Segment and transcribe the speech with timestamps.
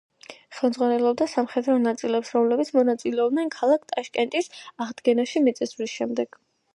[0.59, 4.49] ხელმძღვანელობდა სამხედრო ნაწილებს, რომლებიც მონაწილეობდნენ ქალაქ ტაშკენტის
[4.87, 6.41] აღდგენაში მიწისძვრის შემდეგ.